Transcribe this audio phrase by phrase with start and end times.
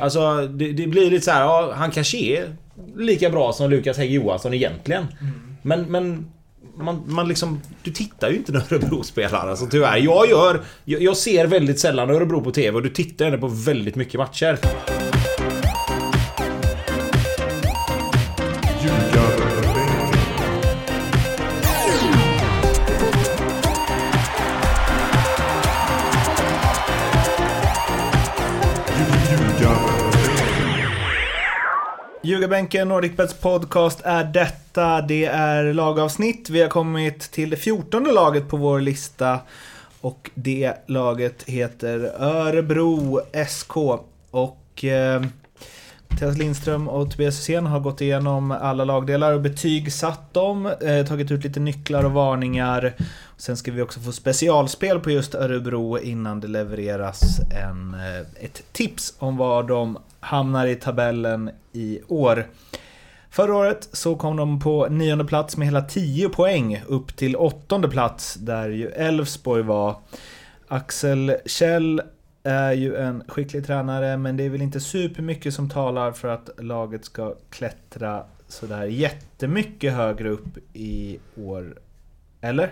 [0.00, 2.56] Alltså det, det blir lite så här, ja, han kanske är
[2.96, 5.06] lika bra som Lukas Hägg Johansson egentligen.
[5.62, 6.30] Men, men
[6.76, 7.60] man, man liksom...
[7.82, 9.96] Du tittar ju inte när Örebro spelar alltså tyvärr.
[9.96, 10.60] Jag gör...
[10.84, 14.20] Jag, jag ser väldigt sällan Örebro på TV och du tittar ändå på väldigt mycket
[14.20, 14.58] matcher.
[32.48, 35.00] Ljugarbänken, Nordicbets podcast är detta.
[35.00, 36.50] Det är lagavsnitt.
[36.50, 39.38] Vi har kommit till det fjortonde laget på vår lista.
[40.00, 43.76] Och det laget heter Örebro SK.
[44.30, 45.22] Och eh,
[46.18, 50.66] Mattias Lindström och Tobias Hysén har gått igenom alla lagdelar och betygsatt dem.
[50.66, 52.94] Eh, tagit ut lite nycklar och varningar.
[53.36, 58.62] Sen ska vi också få specialspel på just Örebro innan det levereras en, eh, ett
[58.72, 62.46] tips om var de hamnar i tabellen i år.
[63.30, 67.88] Förra året så kom de på nionde plats med hela 10 poäng upp till åttonde
[67.88, 69.96] plats där ju Elfsborg var.
[70.68, 72.02] Axel Kjell
[72.50, 76.50] är ju en skicklig tränare men det är väl inte supermycket som talar för att
[76.58, 81.78] laget ska klättra sådär jättemycket högre upp i år.
[82.40, 82.64] Eller?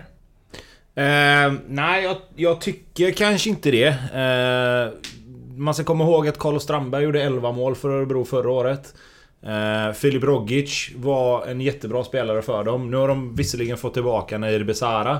[0.95, 3.87] Eh, nej, jag, jag, tycker kanske inte det.
[4.13, 5.09] Eh,
[5.57, 8.93] man ska komma ihåg att Carlos Strandberg gjorde 11 mål för Örebro förra året.
[9.41, 12.91] Eh, Filip Rogic var en jättebra spelare för dem.
[12.91, 15.19] Nu har de visserligen fått tillbaka Nair Besara.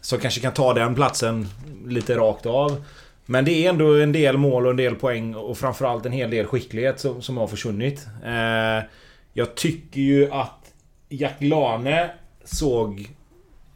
[0.00, 1.48] Som kanske kan ta den platsen
[1.86, 2.84] lite rakt av.
[3.26, 6.30] Men det är ändå en del mål och en del poäng och framförallt en hel
[6.30, 8.06] del skicklighet som, som har försvunnit.
[8.24, 8.84] Eh,
[9.32, 10.72] jag tycker ju att
[11.08, 12.10] Jack Lane
[12.44, 13.08] såg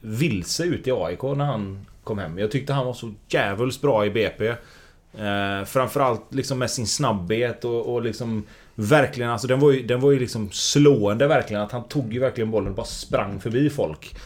[0.00, 2.38] vilse ut i AIK när han kom hem.
[2.38, 4.48] Jag tyckte han var så jävligt bra i BP.
[4.48, 8.44] Eh, framförallt liksom med sin snabbhet och, och liksom
[8.80, 12.20] Verkligen alltså den var ju, den var ju liksom slående verkligen att han tog ju
[12.20, 14.16] verkligen bollen och bara sprang förbi folk.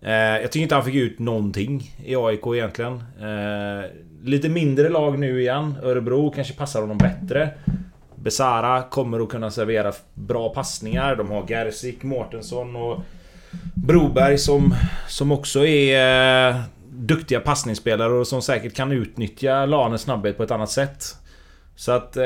[0.00, 2.92] Eh, jag tycker inte han fick ut någonting i AIK egentligen.
[3.20, 3.90] Eh,
[4.24, 5.74] lite mindre lag nu igen.
[5.82, 7.50] Örebro kanske passar honom bättre.
[8.14, 11.16] Besara kommer att kunna servera bra passningar.
[11.16, 13.00] De har Gersik, Mårtensson och
[13.74, 14.74] Broberg som,
[15.08, 16.60] som också är eh,
[16.90, 21.16] duktiga passningsspelare och som säkert kan utnyttja Lanes snabbhet på ett annat sätt.
[21.76, 22.16] Så att...
[22.16, 22.22] Eh,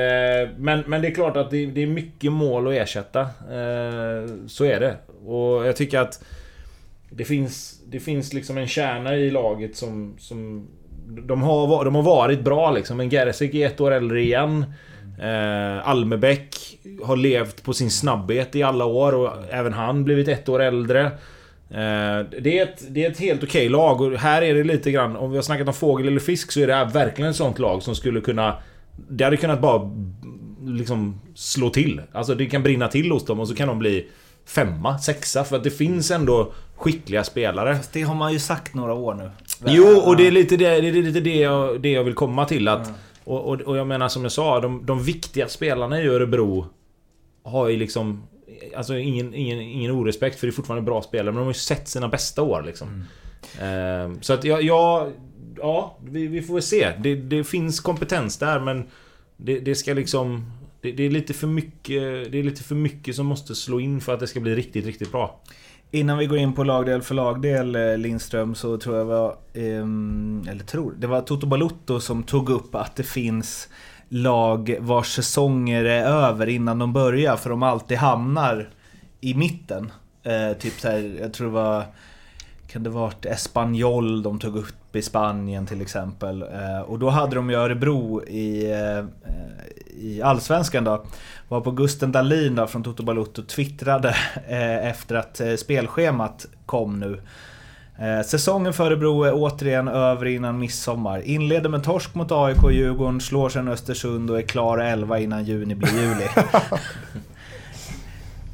[0.57, 3.21] men, men det är klart att det, det, är mycket mål att ersätta.
[3.21, 4.97] Eh, så är det.
[5.27, 6.25] Och jag tycker att...
[7.11, 10.17] Det finns, det finns liksom en kärna i laget som...
[10.19, 10.69] som
[11.07, 12.97] de, har, de har varit bra liksom.
[12.97, 14.65] Men Gerzik är ett år äldre igen.
[15.21, 20.49] Eh, Almebäck har levt på sin snabbhet i alla år och även han blivit ett
[20.49, 21.05] år äldre.
[21.71, 24.91] Eh, det, är ett, det är ett helt okej lag och här är det lite
[24.91, 27.37] grann, om vi har snackat om fågel eller fisk så är det här verkligen ett
[27.37, 28.57] sånt lag som skulle kunna...
[29.09, 29.91] Det hade kunnat bara
[30.65, 32.01] liksom slå till.
[32.13, 34.09] Alltså det kan brinna till hos dem och så kan de bli
[34.47, 37.77] femma, sexa för att det finns ändå skickliga spelare.
[37.77, 39.31] Fast det har man ju sagt några år nu.
[39.67, 42.45] Jo, och det är lite det, det, är lite det, jag, det jag vill komma
[42.45, 42.93] till att...
[43.25, 46.67] Och, och, och jag menar som jag sa, de, de viktiga spelarna i Örebro
[47.43, 48.23] har ju liksom
[48.77, 51.55] Alltså ingen, ingen, ingen orespekt för det är fortfarande bra spelare men de har ju
[51.55, 53.05] sett sina bästa år liksom.
[53.61, 54.11] Mm.
[54.11, 54.63] Uh, så att jag...
[54.63, 55.13] jag
[55.57, 56.93] ja, vi, vi, får väl se.
[56.99, 58.85] Det, det, finns kompetens där men
[59.37, 60.53] det, det ska liksom...
[60.81, 62.33] Det, det, är lite för mycket...
[62.33, 64.87] Det är lite för mycket som måste slå in för att det ska bli riktigt,
[64.87, 65.41] riktigt bra.
[65.95, 69.37] Innan vi går in på lagdel för lagdel eh, Lindström så tror jag var...
[69.55, 73.69] Ehm, eller tror, det var Toto Balutto som tog upp att det finns
[74.09, 78.71] lag vars säsonger är över innan de börjar för de alltid hamnar
[79.21, 79.93] i mitten.
[80.23, 81.85] Eh, typ så här, jag tror det var...
[82.75, 86.43] Kan det varit Espanyol de tog upp i Spanien till exempel.
[86.43, 89.05] Eh, och då hade de ju Örebro i, eh,
[90.01, 91.05] i Allsvenskan då.
[91.49, 94.09] Var på Gusten Dahlin då från Toto Balutto twittrade
[94.49, 97.21] eh, efter att spelschemat kom nu.
[98.27, 101.21] Säsongen för Örebro är återigen över innan midsommar.
[101.21, 105.45] Inleder med torsk mot AIK och Djurgården, slår sen Östersund och är klar 11 innan
[105.45, 106.27] juni blir juli.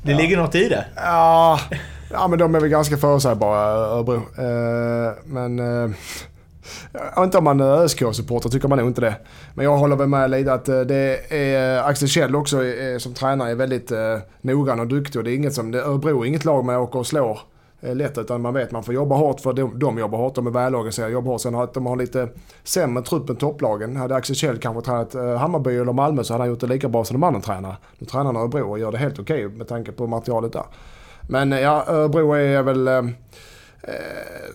[0.03, 0.85] det ligger något i det.
[0.97, 1.61] Ja,
[2.11, 4.17] ja men de är väl ganska förutsägbara, eh, Örebro.
[4.17, 5.59] Eh, men...
[5.59, 5.91] Eh,
[6.93, 9.17] jag vet inte om man eh, är ÖSK-supporter, tycker man nog inte det.
[9.55, 12.59] Men jag håller väl med lite att eh, det är Axel Kjell också
[12.99, 13.93] som tränare är väldigt
[14.41, 15.19] noggrann och duktig.
[15.19, 17.39] Och det är inget som, Örebro är inget lag man åker och slår
[17.81, 20.51] lätt utan man vet man får jobba hårt för de, de jobbar hårt, de är
[20.51, 21.41] välorganiserade, jobbar hårt.
[21.41, 22.29] Sen att de har lite
[22.65, 23.97] sämre trupp än topplagen.
[23.97, 27.05] Hade Axel Kjell kanske tränat Hammarby eller Malmö så hade han gjort det lika bra
[27.05, 27.77] som de andra tränarna.
[27.99, 30.65] Nu tränar han Örebro och gör det helt okej okay med tanke på materialet där.
[31.29, 32.89] Men eh, ja, Örebro är väl...
[32.89, 33.03] Eh,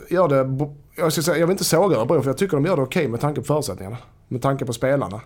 [0.10, 0.68] gör det...
[0.98, 3.00] Jag, ska säga, jag vill inte såga Örebro för jag tycker de gör det okej
[3.02, 3.98] okay med tanke på förutsättningarna.
[4.28, 5.22] Med tanke på spelarna.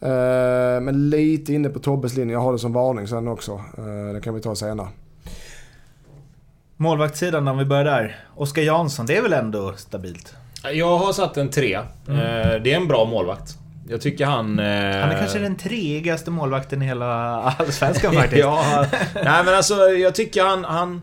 [0.00, 2.32] Eh, men lite inne på Tobbes linje.
[2.32, 3.52] Jag har det som varning sen också.
[3.52, 4.88] Eh, det kan vi ta senare.
[6.76, 8.24] Målvaktssidan om vi börjar där.
[8.36, 10.34] Oskar Jansson, det är väl ändå stabilt?
[10.72, 11.86] Jag har satt en trea.
[12.08, 12.20] Mm.
[12.20, 13.58] Eh, Det är en bra målvakt.
[13.90, 14.58] Jag tycker han...
[14.58, 17.06] eh, Han är kanske den tregaste målvakten i hela
[17.58, 18.40] Allsvenskan faktiskt.
[18.40, 21.02] ja, nej men alltså jag tycker han, han...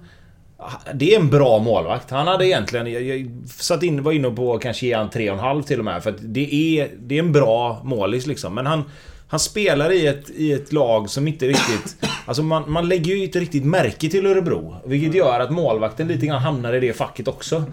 [0.94, 2.10] Det är en bra målvakt.
[2.12, 2.92] Han hade egentligen...
[2.92, 6.04] Jag, jag satt in, var inne på att kanske ge han 3,5 till och med.
[6.04, 8.56] För att det är, det är en bra målis liksom.
[8.56, 8.84] Men han...
[9.30, 12.06] Han spelar i ett, i ett lag som inte riktigt...
[12.26, 14.76] Alltså man, man lägger ju inte riktigt märke till Örebro.
[14.86, 17.64] Vilket gör att målvakten lite grann hamnar i det facket också.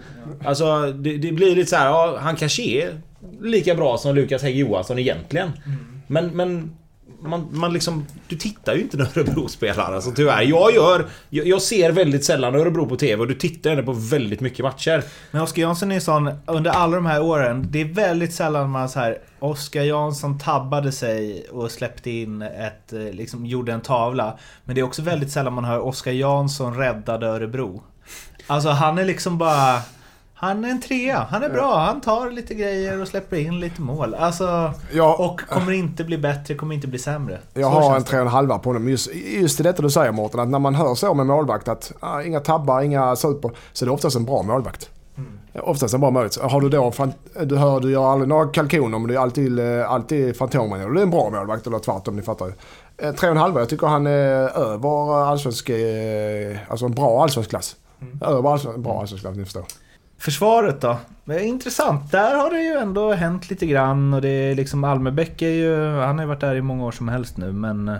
[0.45, 3.01] Alltså det, det blir lite så här, ja, han kanske är
[3.41, 5.51] lika bra som Lukas Hägg Johansson egentligen.
[6.07, 6.75] Men, men
[7.21, 8.05] man, man liksom...
[8.27, 10.41] Du tittar ju inte när Örebro spelar alltså tyvärr.
[10.41, 11.05] Jag gör...
[11.29, 14.65] Jag, jag ser väldigt sällan Örebro på TV och du tittar ändå på väldigt mycket
[14.65, 15.03] matcher.
[15.31, 18.89] Men Oskar Jansson är sån, under alla de här åren, det är väldigt sällan man
[18.89, 24.37] så här Oskar Jansson tabbade sig och släppte in ett, eh, liksom gjorde en tavla.
[24.63, 27.83] Men det är också väldigt sällan man hör Oskar Jansson räddade Örebro.
[28.47, 29.81] Alltså han är liksom bara...
[30.45, 33.81] Han är en trea, han är bra, han tar lite grejer och släpper in lite
[33.81, 34.15] mål.
[34.15, 34.73] Alltså...
[34.91, 37.39] Ja, Och kommer inte bli bättre, kommer inte bli sämre.
[37.53, 38.89] Jag Så har en tre och en halva på honom.
[38.89, 42.21] Just, just detta du säger Mårten, att när man hör så med målvakt att ah,
[42.21, 44.89] inga tabbar, inga super, så är det oftast en bra målvakt.
[45.53, 46.41] Oftast en bra målvakt.
[46.41, 46.93] Har du då,
[47.45, 50.85] du hör, du gör aldrig några kalkoner men det är alltid, eh, alltid Fantomen.
[50.85, 52.53] Och det är en bra målvakt eller tvärtom, ni fattar ju.
[52.97, 57.23] Eh, Tre och en halva, jag tycker han är över allsvensk, eh, alltså en bra
[57.23, 57.75] allsvensk klass.
[58.21, 59.63] Över allsvensk, bra allsvensk klass, ni förstår.
[60.17, 60.97] Försvaret då?
[61.41, 62.11] Intressant.
[62.11, 65.75] Där har det ju ändå hänt lite grann och det är liksom Almebäck är ju...
[65.85, 67.87] Han har ju varit där i många år som helst nu men...
[67.87, 67.95] eh,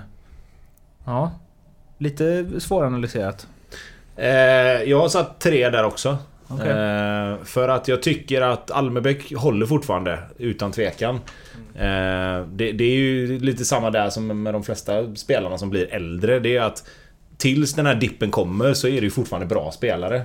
[1.05, 1.31] Ja.
[1.97, 3.47] Lite svåranalyserat.
[4.15, 4.27] Eh,
[4.83, 6.17] jag har satt tre där också.
[6.47, 6.69] Okej.
[6.69, 11.15] Eh, för att jag tycker att Almebäck håller fortfarande, utan tvekan.
[11.75, 15.93] Eh, det, det är ju lite samma där som med de flesta spelarna som blir
[15.93, 16.39] äldre.
[16.39, 16.89] Det är att
[17.37, 20.21] tills den här dippen kommer så är det ju fortfarande bra spelare.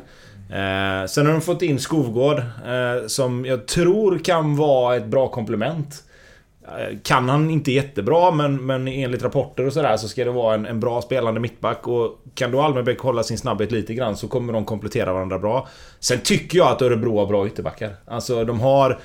[0.52, 5.28] Eh, sen har de fått in Skovgård eh, som jag tror kan vara ett bra
[5.28, 6.04] komplement.
[6.64, 10.54] Eh, Kan han inte jättebra men, men enligt rapporter och sådär så ska det vara
[10.54, 14.28] en, en bra spelande mittback och kan då Almebäck hålla sin snabbhet lite grann så
[14.28, 15.68] kommer de komplettera varandra bra.
[16.00, 17.94] Sen tycker jag att Örebro har bra ytterbackar.
[18.06, 18.98] Alltså de har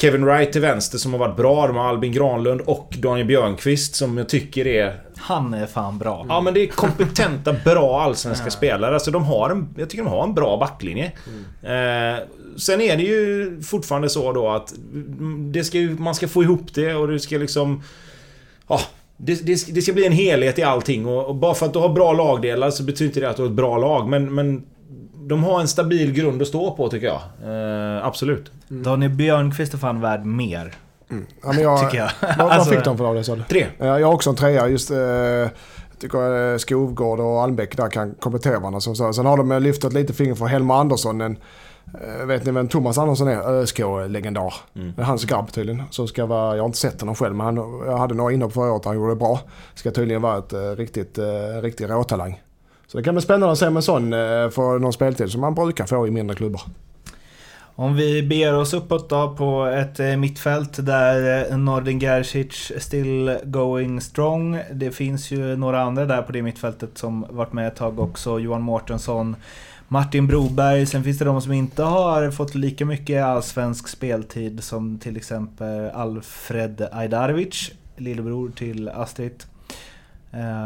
[0.00, 1.66] Kevin Wright till vänster som har varit bra.
[1.66, 5.02] De har Albin Granlund och Daniel Björnqvist som jag tycker är...
[5.16, 6.26] Han är fan bra.
[6.28, 8.94] Ja men det är kompetenta, bra allsvenska spelare.
[8.94, 9.68] Alltså de har en...
[9.76, 11.12] Jag tycker de har en bra backlinje.
[11.62, 12.24] Eh,
[12.56, 14.74] sen är det ju fortfarande så då att
[15.52, 17.82] det ska man ska få ihop det och det ska liksom...
[18.68, 18.80] Ja,
[19.16, 21.78] det, det, det ska bli en helhet i allting och, och bara för att du
[21.78, 24.08] har bra lagdelar så betyder inte det att du har ett bra lag.
[24.08, 24.64] Men, men
[25.28, 27.20] de har en stabil grund att stå på tycker jag.
[27.98, 28.50] Eh, absolut.
[28.68, 30.74] Daniel Björnqvist är fan värd mer.
[31.08, 31.16] Ja,
[31.52, 32.10] men jag, Tycker jag.
[32.38, 33.42] Vad, vad Alltså- fick de för av det sa du?
[33.42, 33.66] Tre.
[33.78, 34.68] Eh, Jag har också en trea.
[34.68, 34.96] Just, eh,
[36.00, 38.80] tycker eh, Skovgård och Almbäck där kan komplettera varandra.
[38.80, 39.12] Som så.
[39.12, 41.20] Sen har de eh, lyft ett litet finger för Helmer Andersson.
[41.20, 41.36] En,
[42.26, 43.50] vet ni vem Thomas Andersson är?
[43.50, 44.54] ÖSK-legendar.
[44.96, 45.82] Är hans grabb tydligen.
[45.90, 48.52] Som ska vara, jag har inte sett honom själv men han, jag hade några inhopp
[48.52, 49.40] förra året han gjorde det bra.
[49.74, 52.40] Ska tydligen vara ett riktigt, eh, riktig råtalang.
[52.88, 55.40] Så det kan bli spännande att se om en sån eh, får någon speltid som
[55.40, 56.62] man brukar få i mindre klubbar.
[57.60, 63.38] Om vi beger oss uppåt då på ett eh, mittfält där eh, Nordin Gerzic still
[63.44, 64.60] going strong.
[64.72, 68.38] Det finns ju några andra där på det mittfältet som varit med ett tag också.
[68.38, 69.36] Johan Mårtensson,
[69.88, 70.86] Martin Broberg.
[70.86, 75.90] Sen finns det de som inte har fått lika mycket allsvensk speltid som till exempel
[75.90, 79.44] Alfred Ajdarevic, lillebror till Astrid.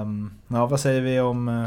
[0.02, 1.66] Um, ja, vad säger vi om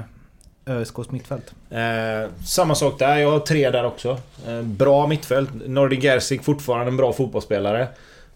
[0.68, 1.54] ÖSKs mittfält?
[1.70, 4.18] Eh, samma sak där, jag har tre där också.
[4.48, 5.50] Eh, bra mittfält.
[5.66, 7.82] Nordin Gerzik fortfarande en bra fotbollsspelare.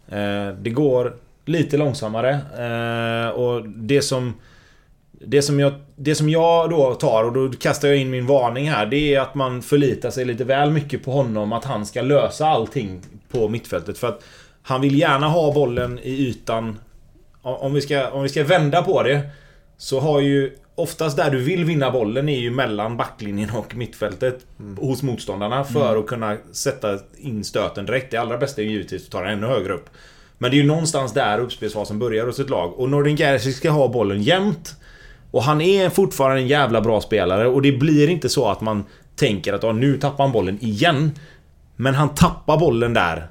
[0.08, 1.14] Eh, det går
[1.46, 2.30] lite långsammare.
[2.58, 4.34] Eh, och det som...
[5.22, 8.70] Det som, jag, det som jag då tar, och då kastar jag in min varning
[8.70, 11.54] här, det är att man förlitar sig lite väl mycket på honom.
[11.54, 13.98] Att han ska lösa allting på mittfältet.
[13.98, 14.24] För att
[14.62, 16.80] han vill gärna ha bollen i ytan.
[17.42, 19.22] Om vi ska, om vi ska vända på det.
[19.82, 24.46] Så har ju oftast där du vill vinna bollen är ju mellan backlinjen och mittfältet
[24.78, 28.12] hos motståndarna för att kunna sätta in stöten direkt.
[28.12, 29.90] Det allra bästa är ju givetvis att ta den ännu högre upp.
[30.38, 32.80] Men det är ju någonstans där uppspelsfasen börjar hos ett lag.
[32.80, 34.76] Och Nordin Gerzic ska ha bollen jämt.
[35.32, 38.84] Och han är fortfarande en jävla bra spelare och det blir inte så att man
[39.16, 41.12] tänker att "Ja, nu tappar han bollen igen.
[41.76, 43.28] Men han tappar bollen där.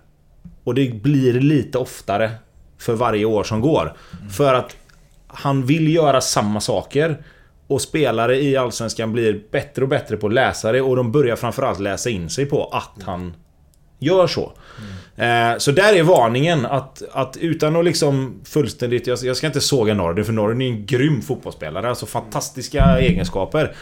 [0.64, 2.30] Och det blir lite oftare
[2.78, 3.96] för varje år som går.
[4.30, 4.76] För att
[5.28, 7.22] han vill göra samma saker.
[7.66, 11.36] Och spelare i Allsvenskan blir bättre och bättre på att läsa det och de börjar
[11.36, 13.34] framförallt läsa in sig på att han
[13.98, 14.52] Gör så.
[15.16, 19.06] Eh, så där är varningen att, att utan att liksom fullständigt...
[19.06, 21.88] Jag, jag ska inte såga Norden för Norden är en grym fotbollsspelare.
[21.88, 23.76] Alltså fantastiska egenskaper.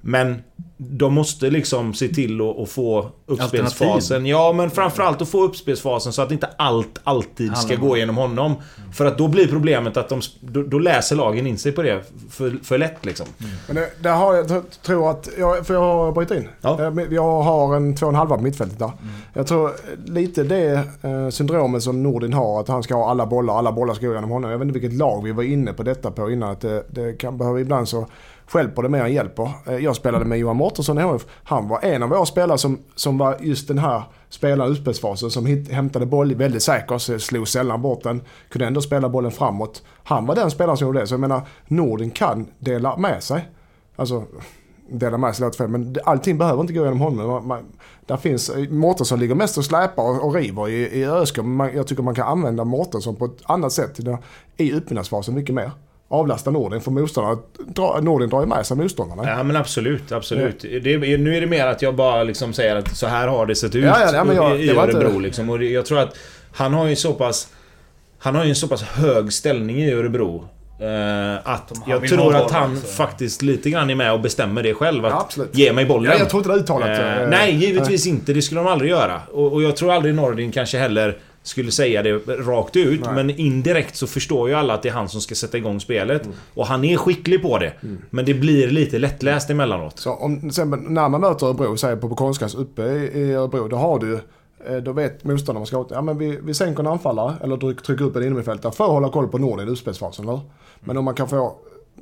[0.00, 0.42] Men
[0.78, 4.26] de måste liksom se till att, att få uppspelsfasen.
[4.26, 8.54] Ja, men framförallt att få uppspelsfasen så att inte allt alltid ska gå genom honom.
[8.94, 12.02] För att då blir problemet att de, då, då läser lagen in sig på det
[12.30, 13.26] för, för lätt liksom.
[13.66, 16.48] Men det, där har jag, tror att, jag, får jag bryta in?
[16.60, 16.82] Ja.
[16.86, 18.90] Eh, Jag har en två och en halva på mittfältet där.
[19.34, 19.70] Jag tror
[20.06, 23.94] lite det eh, syndromet som Nordin har, att han ska ha alla bollar, alla bollar
[23.94, 24.50] ska gå genom honom.
[24.50, 27.12] Jag vet inte vilket lag vi var inne på detta på innan, att det, det
[27.12, 28.06] kan behöva ibland så
[28.48, 29.50] stjälper det mer än hjälper.
[29.66, 31.26] Eh, Jag spelade med Johan Mårtensson i HF.
[31.44, 35.30] Han var en av våra spelare som, som var just den här spelaren i utspelsfasen
[35.30, 38.22] som hit, hämtade boll väldigt säkert, så slog sällan bort den.
[38.48, 39.82] Kunde ändå spela bollen framåt.
[40.04, 41.06] Han var den spelaren som gjorde det.
[41.06, 43.48] Så jag menar, Norden kan dela med sig.
[43.96, 44.24] Alltså,
[44.90, 47.26] dela med sig låter fel, men allting behöver inte gå genom honom.
[47.26, 47.64] Man, man,
[48.06, 51.76] där finns, Mårtensson ligger mest och släpar och, och river i, i ÖSK, men man,
[51.76, 54.16] jag tycker man kan använda Mårtensson på ett annat sätt i,
[54.56, 55.70] i uppbyggnadsfasen mycket mer.
[56.08, 57.38] Avlasta Nordin för motståndarna.
[57.66, 59.28] Dra, Nordin drar ju med sig motståndarna.
[59.30, 60.60] Ja men absolut, absolut.
[60.60, 63.46] Det, är- nu är det mer att jag bara liksom säger att så här har
[63.46, 65.50] det sett ut Ja, ja, ja, men jag- i det var inte- Örebro liksom.
[65.50, 66.16] Och det, jag tror att
[66.52, 67.48] han har ju så pass...
[68.18, 70.48] Han har ju en så pass hög ställning i Örebro.
[70.80, 72.86] Eh, att jag tror att han så.
[72.86, 75.04] faktiskt lite grann är med och bestämmer det själv.
[75.04, 75.56] Att Ja, absolut.
[75.58, 76.12] ge mig bollen.
[76.12, 76.88] Ja, jag tror inte det är uttalat.
[76.88, 78.32] Eh, eh, nej, givetvis inte.
[78.32, 79.20] Det skulle de aldrig göra.
[79.32, 83.00] Och, och jag tror aldrig Nordin kanske heller skulle säga det rakt ut.
[83.04, 83.14] Nej.
[83.14, 86.24] Men indirekt så förstår ju alla att det är han som ska sätta igång spelet.
[86.24, 86.36] Mm.
[86.54, 87.72] Och han är skicklig på det.
[88.10, 89.98] Men det blir lite lättläst emellanåt.
[89.98, 93.98] Så om, exempel när man möter Örebro, säger på, konstgräs uppe i, Örebro, då har
[93.98, 94.20] du
[94.68, 95.90] eh, då vet motståndaren vad ska åt.
[95.90, 98.90] Ja men vi, vi sänker en anfallare eller tryck, trycker upp en innermittfältare för att
[98.90, 100.28] hålla koll på Nordin i utspelsfasen.
[100.28, 100.40] Eller?
[100.80, 101.56] Men om man kan få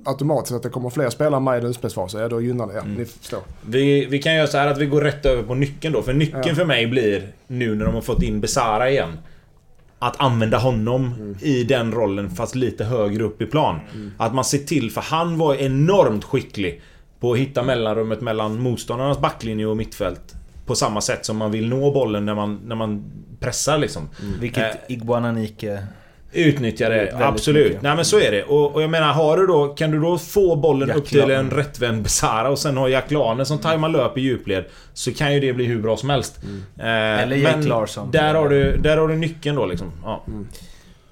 [0.05, 2.75] automatiskt att det kommer fler spelare med i utspelsfasen, ja då gynnar det.
[2.75, 3.41] Ja, ni förstår.
[3.67, 6.03] Vi, vi kan göra så här att vi går rätt över på nyckeln då.
[6.03, 6.55] För nyckeln Ja.
[6.55, 9.19] för mig blir, nu när de har fått in Besara igen.
[10.05, 13.81] Att använda honom i den rollen fast lite högre upp i plan.
[14.19, 16.83] Att man ser till, för han var enormt skicklig
[17.21, 20.35] på att hitta mellanrummet mellan motståndarnas backlinje och mittfält.
[20.67, 23.05] På samma sätt som man vill nå bollen när man, när man
[23.41, 24.09] pressar liksom.
[24.41, 25.87] Vilket Eh, Iguananike...
[26.35, 27.67] Utnyttja det, absolut.
[27.67, 27.83] mycket.
[27.83, 28.43] Nej men så är det.
[28.43, 29.69] Och, och jag menar, har du då...
[29.69, 33.11] Kan du då få bollen Jack upp till en rättvänd Besara och sen har Jack
[33.11, 34.65] Lane som tajmar löp i djupled.
[34.93, 36.41] Så kan ju det bli hur bra som helst.
[36.79, 38.11] Eh, Eller Jake Larsson.
[38.11, 39.93] Där har, du, där har du nyckeln då liksom.
[40.05, 40.25] Ja.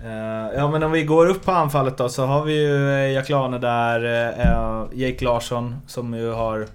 [0.05, 3.12] Eh, ja men om vi går upp på anfallet då så har vi ju eh,
[3.12, 4.05] Jack Lane där,
[4.41, 6.67] eh, Jake Larsson som ju har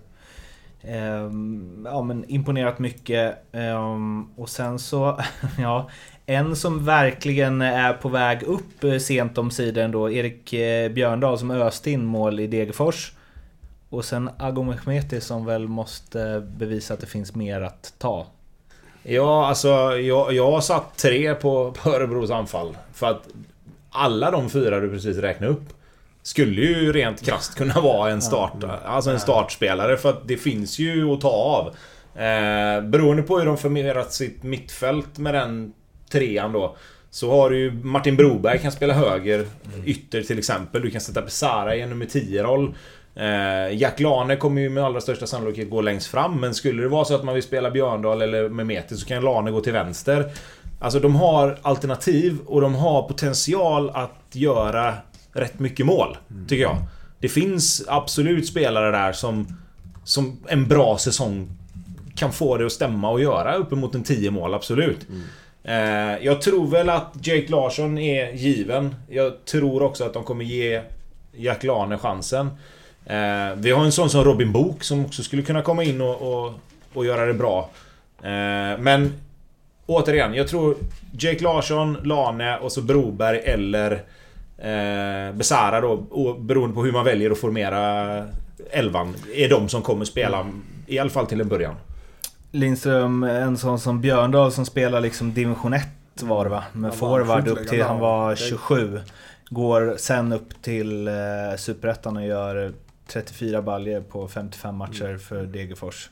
[0.82, 3.38] ehm, ja, men imponerat mycket.
[3.54, 5.20] Ehm, och sen så,
[5.60, 5.90] ja,
[6.30, 11.40] en som verkligen är på väg upp eh, sent om sidan då, Erik eh, Björndal
[11.40, 13.12] som öste in mål i Degerfors.
[13.90, 18.28] Och sen Ago Mehmeti som väl måste bevisa att det finns mer att ta.
[19.04, 19.68] Ja, alltså
[19.98, 22.78] jag, jag har satt tre på, på Örebros anfall.
[22.94, 23.28] För att
[23.90, 25.74] alla de fyra du precis räknade upp
[26.24, 29.98] skulle ju rent krasst kunna vara en start, alltså en startspelare.
[29.98, 31.68] För att det finns ju att ta av.
[32.22, 35.74] Eh, beroende på hur de formerat sitt mittfält med den
[36.10, 36.76] trean då.
[37.10, 39.48] Så har du ju Martin Broberg kan spela höger
[39.86, 40.82] ytter till exempel.
[40.82, 42.76] Du kan sätta Besara i en nummer 10-roll.
[43.16, 46.42] Eh, Jack Lane kommer ju med allra största sannolikhet gå längst fram.
[46.42, 49.52] Men skulle det vara så att man vill spela Björndal eller Mehmeti så kan Lane
[49.52, 50.32] gå till vänster.
[50.80, 54.94] Alltså de har alternativ och de har potential att göra
[55.34, 56.18] rätt mycket mål.
[56.48, 56.78] Tycker jag.
[57.20, 59.48] Det finns absolut spelare där som,
[60.04, 61.50] som en bra säsong
[62.16, 65.10] kan få det att stämma och göra uppemot en 10 mål, absolut.
[65.10, 65.22] Mm.
[65.68, 68.96] Eh, jag tror väl att Jake Larsson är given.
[69.10, 70.82] Jag tror också att de kommer ge
[71.32, 72.50] Jack Lane chansen.
[73.06, 76.22] Eh, vi har en sån som Robin Book som också skulle kunna komma in och,
[76.22, 76.54] och,
[76.94, 77.70] och göra det bra.
[78.22, 79.14] Eh, men
[79.86, 80.76] återigen, jag tror
[81.20, 83.92] Jake Larsson, Lane och så Broberg eller
[84.58, 88.24] eh, Besara då, och beroende på hur man väljer att formera
[88.72, 90.48] elvan, är de som kommer spela
[90.88, 91.76] i alla fall till en början.
[92.52, 95.88] Lindström, en sån som Björndal som spelar liksom division 1
[96.22, 96.64] var det va?
[96.74, 99.00] Med Han forward upp till han var Det- 27.
[99.50, 101.14] Går sen upp till eh,
[101.58, 102.74] Superettan och gör
[103.08, 105.20] 34 baljer på 55 matcher Mm.
[105.20, 106.10] för Degerfors.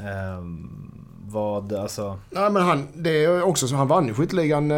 [0.00, 0.92] Ehm,
[1.24, 2.18] vad, alltså...
[2.30, 4.76] Nej men han, det är också så, han vann ju skytteligan eh,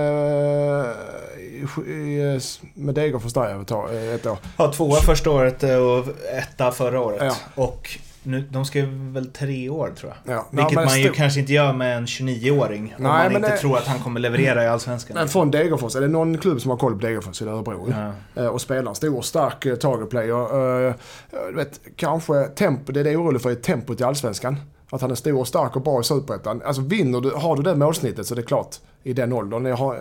[1.87, 2.41] eh,
[2.75, 4.39] med Degerfors där ett, eh, ett år.
[4.57, 6.07] Ja, tvåa första året eh, och
[6.39, 7.19] etta förra året.
[7.23, 7.63] Ja.
[7.63, 10.37] Och nu, de ska väl tre år tror jag.
[10.37, 10.47] Ja.
[10.51, 12.95] Vilket Ja, man ju kanske inte gör med en 29-åring.
[12.99, 15.15] Om man inte det- tror att han kommer leverera i Allsvenskan.
[15.15, 17.93] Men från Degerfors, är det någon klubb som har koll på Degerfors är det Örebro.
[18.35, 18.43] Ja.
[18.43, 20.87] Eh, Och spelar en stor, stark eh, target player.
[20.89, 20.95] Eh,
[21.51, 24.57] Du vet, kanske tempo, det är det jag är orolig för, är tempot i Allsvenskan.
[24.91, 26.63] Att han är stor stark och bra i Superettan.
[26.65, 29.67] Alltså vinner du, har du det målsnittet så är det klart i den åldern.
[29.73, 29.99] Har,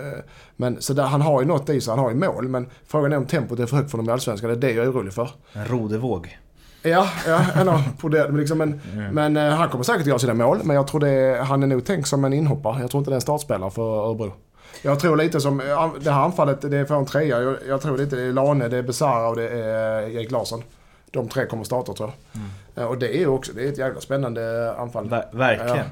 [0.56, 2.48] men så där, han har ju något i sig, han har ju mål.
[2.48, 4.50] Men frågan är om tempot är för högt för dem i Allsvenskan.
[4.50, 5.30] Det är det jag är orolig för.
[5.54, 6.38] En rodevåg.
[6.84, 8.28] Ja, ja ändå på det.
[8.28, 10.60] Men, liksom, men, men eh, han kommer säkert göra sina mål.
[10.64, 12.82] Men jag tror det, han är nog tänkt som en inhoppare.
[12.82, 14.34] Jag tror inte det är en startspelare för Örebro.
[14.82, 17.42] Jag tror lite som, eh, det här anfallet, det får en trea.
[17.42, 20.64] Jag, jag tror lite det är Lane, det är Besara och det är Erik Larsson.
[21.12, 22.12] De tre kommer starta tror
[22.76, 22.84] jag.
[22.84, 25.10] Eh, Och det är ju också, det är ett jävla spännande anfall.
[25.10, 25.86] Ver verkligen.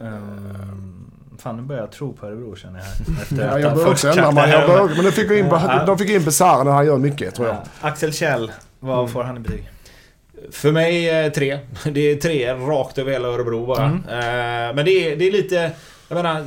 [0.00, 2.84] Ehm, fan, nu börjar jag tro på Örebro känner jag.
[2.86, 3.22] här.
[3.22, 4.94] Efter Ja, jag börjar också ändra mig.
[5.02, 5.82] men fick in, Ja.
[5.86, 7.56] de fick in Besara när han gör mycket tror jag.
[7.56, 7.88] Ja.
[7.88, 9.68] Axel Kjell, vad får han i betyg?
[10.50, 11.58] För mig eh, tre.
[11.92, 13.84] Det är tre rakt över hela Örebro bara.
[13.84, 13.98] Mm.
[13.98, 15.70] Eh, men det är, det är lite...
[16.08, 16.44] Jag menar,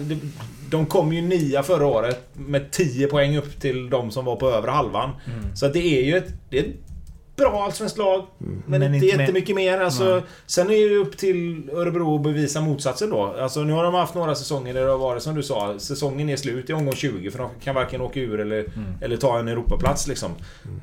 [0.70, 4.50] de kom ju nia förra året med 10 poäng upp till de som var på
[4.50, 5.10] övre halvan.
[5.26, 5.56] Mm.
[5.56, 6.91] Så att det är ju ett, det är ett
[7.36, 8.28] bra allsvenskt lag.
[8.38, 9.82] Men, Men inte inte jättemycket mer.
[9.82, 10.22] Alltså, Nej.
[10.46, 13.36] sen är det ju upp till Örebro att bevisa motsatsen då.
[13.40, 15.80] Alltså, nu har de haft några säsonger där det har varit som du sa.
[15.80, 18.94] Säsongen är slut i omgång 20 för de kan varken åka ur eller, Mm.
[19.02, 20.32] eller ta en Europaplats liksom.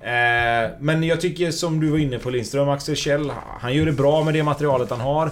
[0.03, 3.33] Eh, men jag tycker som du var inne på Lindström, Axel Kjell.
[3.61, 5.31] Han gör det bra med det materialet han har.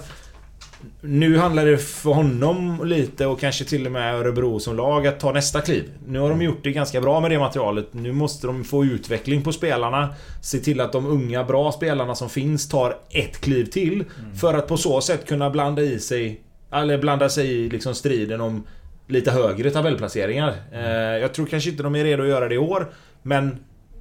[1.01, 5.19] Nu handlar det för honom lite och kanske till och med Örebro som lag att
[5.19, 5.91] ta nästa kliv.
[6.07, 7.87] Nu har de gjort det ganska bra med det materialet.
[7.91, 10.15] Nu måste de få utveckling på spelarna.
[10.41, 14.03] Se till att de unga bra spelarna som finns tar ett kliv till.
[14.41, 16.41] För att på så sätt kunna blanda i sig...
[16.71, 18.63] Eller blanda sig i liksom striden om
[19.07, 20.53] lite högre tabellplaceringar.
[20.71, 20.81] Eh,
[21.21, 22.91] jag tror kanske inte de är redo att göra det i år.
[23.23, 23.57] Men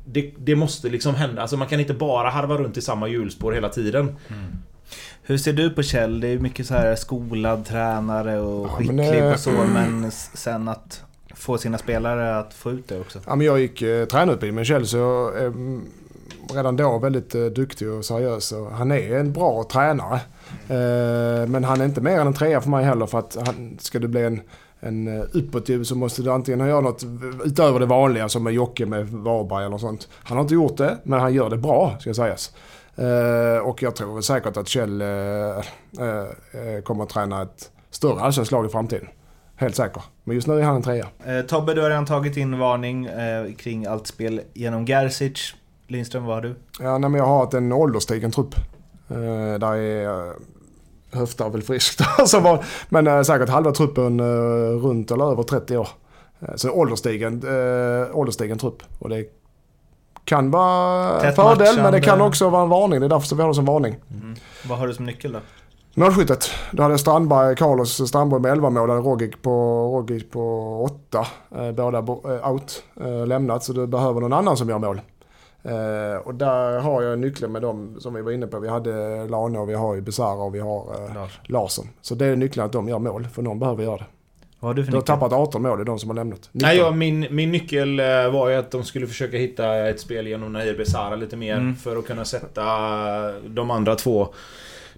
[0.06, 1.42] det, det måste liksom hända.
[1.42, 4.16] Alltså man kan inte bara harva runt i samma hjulspår hela tiden.
[5.22, 6.20] Hur ser du på Kjell?
[6.20, 10.10] Det är ju mycket så här skolad tränare och Ja, skicklig eh, och så, men
[10.34, 11.02] sen att
[11.34, 13.20] få sina spelare att få ut det också.
[13.26, 15.84] Ja, men jag gick eh, tränarutbildning med Kjell så jag är mm,
[16.54, 18.52] redan då väldigt eh, duktig och seriös.
[18.52, 20.20] Och han är en bra tränare.
[20.68, 23.76] Eh, men han är inte mer än en trea för mig heller för att han,
[23.80, 24.40] ska det bli en,
[24.80, 27.04] en eh, uppåtljus så måste du antingen göra något
[27.44, 30.08] utöver det vanliga som med Jocke med Varberg eller sånt.
[30.12, 32.52] Han har inte gjort det men han gör det bra ska sägas.
[32.96, 35.56] Eh, och jag tror säkert att Kjell eh, eh,
[36.52, 39.08] eh, kommer att träna ett större allsvenskt lag i framtiden.
[39.56, 40.02] Helt säker.
[40.24, 41.06] Men just nu är han en trea.
[41.24, 45.54] Eh, Tobbe, du har redan tagit in varning eh, kring allt spel genom Gerzic.
[45.88, 46.54] Lindström, vad har du?
[46.80, 48.54] Ja, nej, men jag har haft en ålderstigen trupp.
[49.08, 50.32] Eh, där är uh,
[51.12, 52.00] höftar väl friskt.
[52.18, 55.88] alltså, var, men eh, säkert halva truppen eh, runt eller över 30 år.
[56.56, 58.82] Så ålderstigen, uh, ålderstigen trupp.
[58.98, 59.24] Och det
[60.26, 63.00] kan vara en fördel men det kan också vara en varning.
[63.00, 63.96] Det är därför vi har det som varning.
[64.68, 65.38] Vad har du som nyckel då?
[65.98, 66.50] Målskyttet.
[66.72, 69.50] Då hade Strandberg, Carlos Strandberg med 11 mål, Rogic på,
[69.94, 71.26] Rogic på 8.
[71.56, 73.64] Eh, båda eh, out, eh, lämnat.
[73.64, 75.00] Så du behöver någon annan som gör mål.
[76.24, 78.58] Och där har jag nyckeln med dem som vi var inne på.
[78.58, 81.40] Vi hade Lane och vi har ju Besara och vi har Lars.
[81.44, 81.88] Larsson.
[82.02, 84.06] Så det är nyckeln att de gör mål, för någon behöver göra det.
[84.60, 85.14] Vad har du för Du har nyckel?
[85.16, 86.38] tappat 18 mål, det är de som har lämnat.
[86.52, 86.68] 19.
[86.68, 90.26] Nej, ja, min, min nyckel eh, var ju att de skulle försöka hitta ett spel
[90.26, 91.76] genom Nahir Besara lite mer Mm.
[91.76, 92.62] för att kunna sätta
[93.48, 94.28] de andra två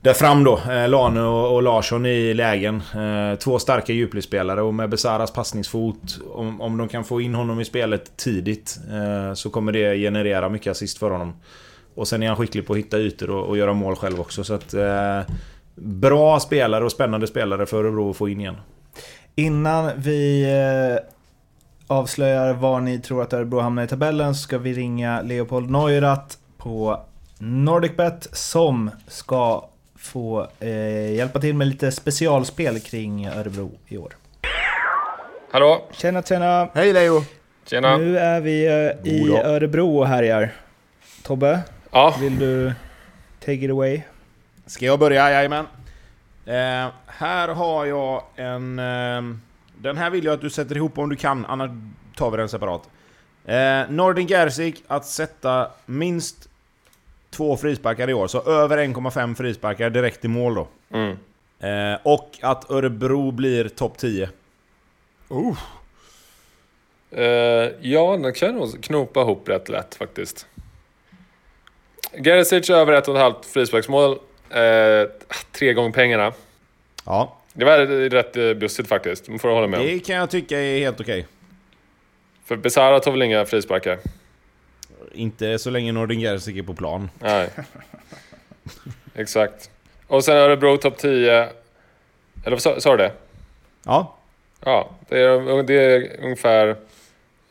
[0.00, 0.58] där fram då.
[0.70, 2.76] Eh, Lane och, och Larsson i lägen.
[2.94, 7.60] Eh, två starka djupledsspelare och med Besaras passningsfot, om, om de kan få in honom
[7.60, 11.32] i spelet tidigt eh, så kommer det generera mycket assist för honom.
[11.94, 14.44] Och sen är han skicklig på att hitta ytor och, och göra mål själv också.
[14.44, 14.74] Så att...
[14.74, 15.20] Eh,
[15.80, 18.56] bra spelare och spännande spelare för Örebro att få in igen.
[19.38, 21.04] Innan vi eh,
[21.86, 26.36] avslöjar var ni tror att Örebro hamnar i tabellen så ska vi ringa Leopold Neurath
[26.56, 27.00] på
[27.38, 34.12] NordicBet som ska få eh, hjälpa till med lite specialspel kring Örebro i år.
[35.50, 36.68] Hallå, Tjena tjena!
[36.74, 37.22] Hej Leo!
[37.66, 37.96] tjena.
[37.96, 39.36] Nu är vi eh, i.
[39.44, 40.52] Örebro och härjar.
[41.22, 42.72] Tobbe, Ja, vill du
[43.40, 44.02] take it away?
[44.66, 45.30] Ska jag börja?
[45.30, 45.66] Jajamän.
[46.48, 48.78] Eh, här har jag en...
[48.78, 49.22] Eh,
[49.80, 51.70] den här vill jag att du sätter ihop om du kan, annars
[52.16, 52.88] tar vi den separat.
[53.44, 56.48] Eh, Nordin Gerzik att sätta minst
[57.30, 60.68] två frisparkar i år, så över 1,5 frisparkar direkt i mål då.
[60.90, 61.16] mm.
[61.60, 64.30] Eh, och att Örebro blir topp 10.
[65.30, 65.58] Uh,
[67.10, 70.46] Eh, ja, den kan nog knopa ihop rätt lätt faktiskt.
[72.24, 74.18] Gerzic över ett och ett halvt frisparksmål.
[74.50, 75.08] Eh,
[75.52, 76.32] tre gånger pengarna.
[77.04, 77.78] Ja, Det var
[78.10, 79.86] rätt eh, bussigt faktiskt, man får hålla med om.
[79.86, 81.26] det kan jag tycka är helt okej.
[82.44, 83.98] För Besara tar väl inga frisparkar?
[85.12, 87.10] Inte så länge Nordin Gerzik är på plan.
[87.18, 87.48] Nej.
[89.14, 89.70] Exakt.
[90.06, 91.48] Och sen Örebro topp 10.
[92.44, 93.12] Eller sa, sa du det?
[93.84, 94.14] Ja,
[94.64, 96.68] Ja, det är, det är ungefär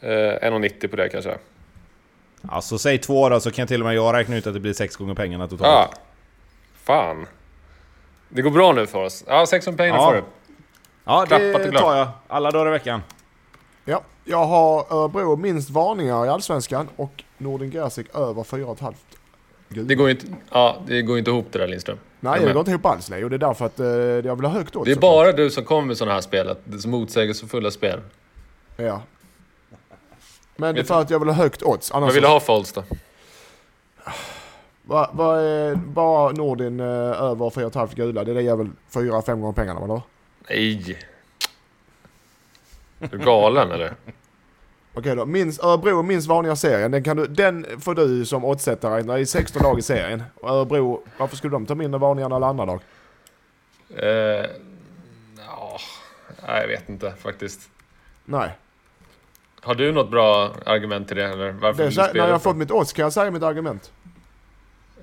[0.02, 1.38] eh, 1,90 på det kanske.
[2.50, 4.74] alltså säg två då, så kan till och med jag räkna ut att det blir
[4.74, 5.90] sex gånger pengarna totalt.
[5.94, 6.00] Ja.
[6.88, 7.26] Fan.
[8.30, 9.24] Det går bra nu för oss.
[9.28, 10.06] Ja, 600 pengar Ja.
[10.06, 10.24] får du.
[11.04, 11.84] Ja, Klappat och det klart.
[11.84, 12.08] tar jag.
[12.28, 13.02] Alla dagar i veckan.
[13.86, 18.94] Ja, jag har Örebro minst varningar i Allsvenskan och Nordin Gerzik över 4,5.
[19.70, 21.98] Det går inte, ja, det går inte ihop det där Lindström.
[22.20, 23.30] Nej, det går inte ihop alls Leo.
[23.30, 24.86] Det är därför att eh, jag vill ha högt odds.
[24.86, 27.72] Det är bara du som kommer med sådana här spel, att det är så motsägelsefulla
[27.72, 28.00] spel.
[28.78, 29.02] Ja.
[30.56, 31.92] Men det är för att jag vill ha högt odds.
[31.92, 32.84] Annars Vad vill du ha för odds då?
[34.88, 36.86] Vad vad är bara Nordin eh,
[37.22, 38.24] över 4,5 gula?
[38.24, 40.02] Det är väl 4-5 gånger pengarna, eller?
[40.50, 40.98] Nej.
[43.00, 43.94] Är du galen eller?
[44.94, 49.04] Okej då, minst, Örebro minst vanliga serien, den, kan du, den får du som oddsättare
[49.04, 50.24] när det är 16 lag i serien.
[50.36, 52.82] Och Örebro, varför skulle de ta mindre varningar än alla andra lag?
[53.96, 54.46] Eh,
[55.48, 55.80] ja,
[56.48, 57.70] jag vet inte faktiskt.
[58.26, 58.50] Nej.
[59.62, 61.52] Har du något bra argument till det eller?
[61.52, 63.92] Varför Det, vill du när jag har fått mitt odds kan jag säga mitt argument.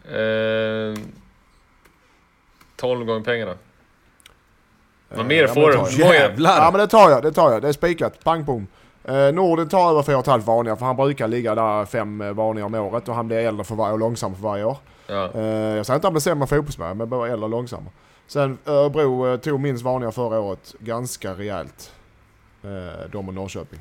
[0.09, 0.95] Eh,
[2.77, 3.55] 12 gånger pengarna.
[5.09, 6.03] Vad Eh, mer ja, får du?
[6.03, 6.57] Jävlar!
[6.57, 7.63] Ja men det tar jag, det tar jag.
[7.63, 8.25] Det är spikat.
[8.25, 8.67] Pang bom.
[9.05, 12.75] Eh, Norden tar över 4,5 varningar för han brukar ligga där fem eh, varningar om
[12.75, 14.77] året och han blir äldre för varje och långsammare för varje år.
[15.07, 15.31] Ja.
[15.35, 17.93] Eh, jag säger inte att han blir sämre fotbollsspelare men bara äldre och långsammare.
[18.27, 21.93] Sen Örebro eh, tog minst varningar förra året ganska rejält.
[22.63, 23.81] Eh, de och Norrköping.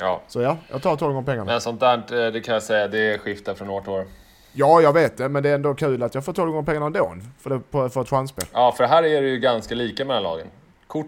[0.00, 0.20] ja.
[0.28, 1.44] Så ja, jag tar 12 gånger pengarna.
[1.44, 4.04] Men sånt där, eh, det kan jag säga, det skiftar från år till år.
[4.52, 6.86] Ja, jag vet det, men det är ändå kul att jag får 12 gånger pengarna
[6.86, 7.14] ändå.
[7.40, 8.44] För, det, på, för ett chansspel.
[8.52, 10.46] Ja, för här är det ju ganska lika mellan lagen.
[10.86, 11.06] Kort,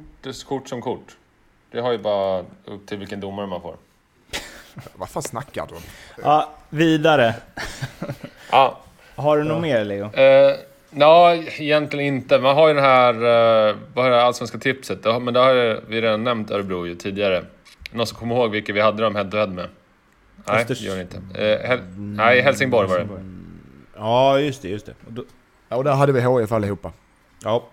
[0.49, 1.17] kort som kort.
[1.71, 3.75] Det har ju bara upp till vilken domare man får.
[4.95, 5.81] Vad fan snackar du om?
[6.23, 7.35] Ja, vidare.
[8.53, 8.79] Ja,
[9.17, 10.15] Har du något mer Leo?
[10.15, 10.57] eh,
[10.91, 12.39] nej, egentligen inte.
[12.39, 15.03] Man har ju den här, eh, vad är det, allsvenska tipset.
[15.03, 17.45] Det har, men det har vi redan nämnt Örebro ju tidigare.
[17.93, 19.69] Någon som kommer ihåg vilka vi hade dem head to head med?
[20.53, 21.17] Nej, Östers- det gör ni inte.
[21.45, 23.07] Eh, Hel- nej, Helsingborg var det.
[23.97, 24.95] Ja, just det, just det.
[25.07, 25.25] Och då-
[25.69, 26.93] Ja, och där hade vi HIF allihopa.
[27.45, 27.65] Ja.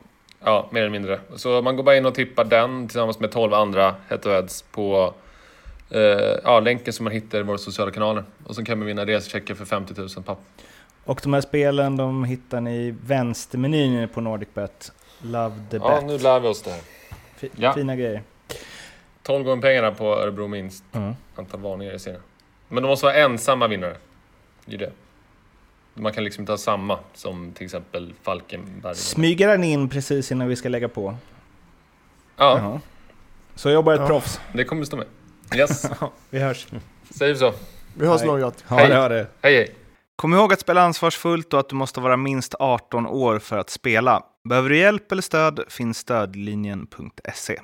[0.44, 1.20] Ja, mer eller mindre.
[1.36, 5.14] Så man går bara in och tippar den tillsammans med 12 andra head-to-heads på
[5.90, 6.00] eh,
[6.44, 8.24] ja, länken som man hittar i våra sociala kanaler.
[8.44, 10.40] Och så kan man vinna resecheckar för 50 000 papp.
[11.06, 14.92] Och de här spelen de hittar ni i vänstermenyn på NordicBet.
[15.22, 16.06] Love the Ja, bet.
[16.06, 16.82] nu lär vi oss det här.
[17.38, 17.74] Fi- Ja.
[17.74, 18.24] Fina grejer.
[19.24, 21.14] 12 gånger pengarna på Örebro minst Mm.
[21.36, 22.22] antal varningar i serien.
[22.70, 23.98] Men de måste vara ensamma vinnare.
[24.66, 24.92] Det är det.
[25.94, 28.96] Man kan liksom inte ha samma som till exempel Falkenberg.
[28.96, 31.16] Smyger den in precis innan vi ska lägga på?
[32.38, 32.80] Ja, Jaha.
[33.56, 34.08] Så jobbar ett Ja.
[34.08, 34.40] proffs.
[34.54, 35.06] det kommer stå med.
[35.56, 35.90] Yes,
[36.30, 36.68] Vi hörs.
[37.10, 37.54] säger vi så.
[37.94, 38.64] Vi hörs nog gott.
[38.70, 38.90] Ja, Hej.
[38.90, 39.28] det har det.
[39.42, 39.76] Hej hej!
[40.16, 43.70] Kom ihåg att spela ansvarsfullt och att du måste vara minst 18 år för att
[43.70, 44.24] spela.
[44.50, 47.60] Behöver du hjälp eller stöd finns stödlinjen.se.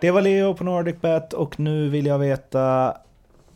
[0.00, 2.96] Det var Leo på NordicBet och nu vill jag veta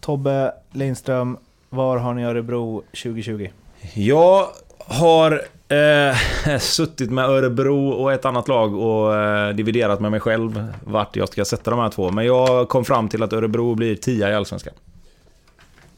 [0.03, 1.37] Tobbe Lindström,
[1.71, 3.49] var har ni Örebro 2020?
[3.95, 10.21] Jag har eh, suttit med Örebro och ett annat lag och eh, dividerat med mig
[10.21, 12.11] själv vart jag ska sätta de här två.
[12.11, 14.75] Men jag kom fram till att Örebro blir 10 i Allsvenskan.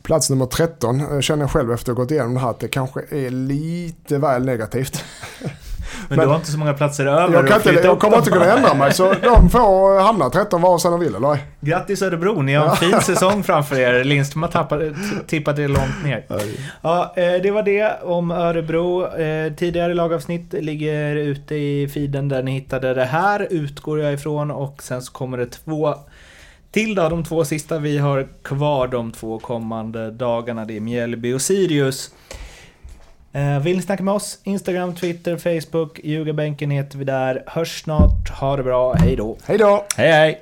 [0.02, 2.60] Plats nummer 13 eh, känner jag själv efter att ha gått igenom det här att
[2.60, 5.04] det kanske är lite väl negativt.
[6.08, 8.30] Men, Men- du har inte så många platser över Jag, kan inte, jag kommer inte
[8.30, 11.38] kunna ändra mig så de får hamna 13 var sig de vill eller?
[11.60, 14.04] Grattis Örebro, ni har en fin säsong framför er.
[14.04, 14.80] Lindström har tappat,
[15.26, 16.24] tippat er långt ner.
[16.82, 19.06] Ja, eh, det var det om Örebro.
[19.16, 24.50] Eh, Tidigare lagavsnitt ligger ute i feeden där ni hittade det här, utgår jag ifrån.
[24.50, 25.94] Och sen så kommer det två
[26.72, 30.64] till då, de två sista vi har kvar de två kommande dagarna.
[30.64, 32.10] Det är Mjällby och Sirius.
[33.34, 34.38] Eh, Vill ni snacka med oss?
[34.44, 37.42] Instagram, Twitter, Facebook, Ljugarbänken heter vi där.
[37.46, 39.36] Hörs snart, ha det bra, hej då!
[39.46, 39.84] Hej då!
[39.96, 40.40] Hej hej!